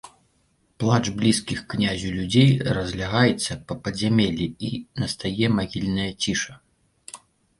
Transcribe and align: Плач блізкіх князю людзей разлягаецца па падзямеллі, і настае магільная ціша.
Плач 0.83 1.01
блізкіх 1.17 1.59
князю 1.73 2.13
людзей 2.15 2.49
разлягаецца 2.77 3.59
па 3.71 3.77
падзямеллі, 3.87 4.47
і 4.69 4.71
настае 5.01 5.47
магільная 5.59 6.09
ціша. 6.27 6.53